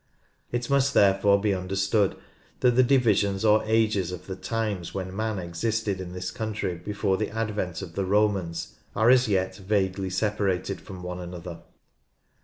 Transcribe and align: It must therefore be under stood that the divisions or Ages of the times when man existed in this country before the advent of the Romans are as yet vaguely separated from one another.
It 0.51 0.67
must 0.67 0.95
therefore 0.95 1.39
be 1.39 1.53
under 1.53 1.75
stood 1.75 2.15
that 2.61 2.71
the 2.71 2.81
divisions 2.81 3.45
or 3.45 3.63
Ages 3.65 4.11
of 4.11 4.25
the 4.25 4.35
times 4.35 4.95
when 4.95 5.15
man 5.15 5.37
existed 5.37 6.01
in 6.01 6.11
this 6.11 6.31
country 6.31 6.73
before 6.73 7.17
the 7.17 7.29
advent 7.29 7.83
of 7.83 7.93
the 7.93 8.03
Romans 8.05 8.79
are 8.95 9.11
as 9.11 9.27
yet 9.27 9.57
vaguely 9.57 10.09
separated 10.09 10.81
from 10.81 11.03
one 11.03 11.19
another. 11.19 11.59